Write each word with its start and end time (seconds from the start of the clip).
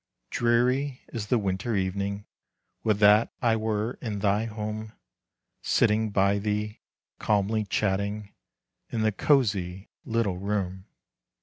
Dreary 0.31 1.01
is 1.09 1.27
the 1.27 1.37
winter 1.37 1.75
evening: 1.75 2.25
Would 2.83 2.97
that 2.97 3.31
I 3.39 3.55
were 3.55 3.99
in 4.01 4.17
thy 4.17 4.45
home, 4.45 4.93
Sitting 5.61 6.09
by 6.09 6.39
thee, 6.39 6.79
calmly 7.19 7.65
chatting, 7.65 8.33
In 8.89 9.03
the 9.03 9.11
cosy 9.11 9.91
little 10.03 10.39
room. 10.39 10.85